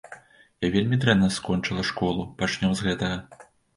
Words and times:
Я 0.65 0.69
вельмі 0.75 0.99
дрэнна 1.03 1.29
скончыла 1.37 1.85
школу, 1.93 2.25
пачнём 2.41 2.71
з 2.81 2.89
гэтага. 2.89 3.49